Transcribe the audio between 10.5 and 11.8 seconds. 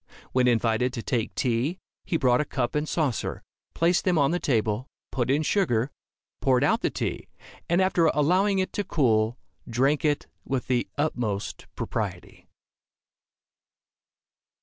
the utmost